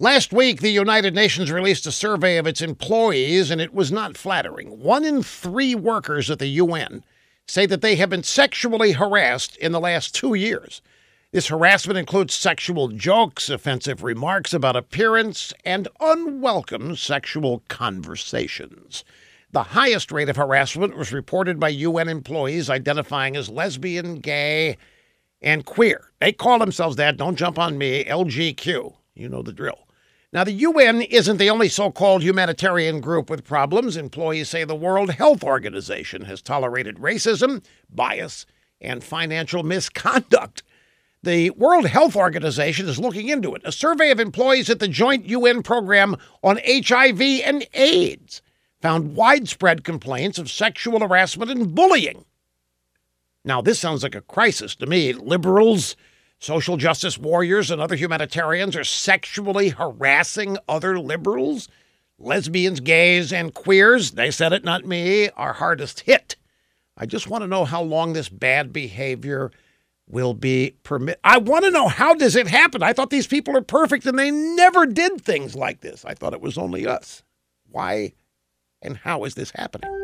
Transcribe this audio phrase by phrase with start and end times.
[0.00, 4.16] Last week, the United Nations released a survey of its employees, and it was not
[4.16, 4.80] flattering.
[4.80, 7.04] One in three workers at the UN
[7.46, 10.82] say that they have been sexually harassed in the last two years.
[11.30, 19.04] This harassment includes sexual jokes, offensive remarks about appearance, and unwelcome sexual conversations.
[19.52, 24.76] The highest rate of harassment was reported by UN employees identifying as lesbian, gay,
[25.40, 26.10] and queer.
[26.20, 28.94] They call themselves that, don't jump on me, LGQ.
[29.14, 29.86] You know the drill.
[30.32, 33.96] Now, the UN isn't the only so called humanitarian group with problems.
[33.96, 38.44] Employees say the World Health Organization has tolerated racism, bias,
[38.80, 40.64] and financial misconduct.
[41.22, 43.62] The World Health Organization is looking into it.
[43.64, 48.42] A survey of employees at the joint UN program on HIV and AIDS
[48.82, 52.24] found widespread complaints of sexual harassment and bullying.
[53.44, 55.12] Now, this sounds like a crisis to me.
[55.12, 55.96] Liberals,
[56.44, 61.70] Social justice warriors and other humanitarians are sexually harassing other liberals.
[62.18, 66.36] Lesbians, gays, and queers, they said it, not me, are hardest hit.
[66.98, 69.52] I just want to know how long this bad behavior
[70.06, 71.18] will be permit.
[71.24, 72.82] I want to know how does it happen?
[72.82, 76.04] I thought these people are perfect and they never did things like this.
[76.04, 77.22] I thought it was only us.
[77.70, 78.12] Why
[78.82, 80.03] and how is this happening?